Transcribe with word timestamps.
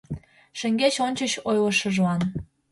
Шеҥгеч-ончыч 0.59 1.33
ойлышыжлан 1.49 2.21